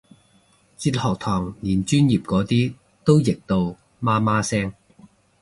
[0.77, 3.57] 哲學堂連專業嗰啲都譯到
[4.01, 4.73] 媽媽聲